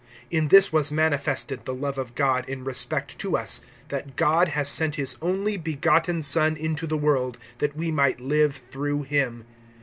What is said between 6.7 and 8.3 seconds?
the world, that we might